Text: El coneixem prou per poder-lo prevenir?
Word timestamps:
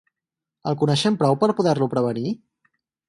El 0.71 0.77
coneixem 0.83 1.19
prou 1.19 1.37
per 1.43 1.51
poder-lo 1.59 1.89
prevenir? 1.93 2.37